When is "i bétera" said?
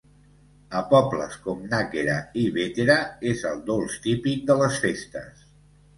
2.43-2.95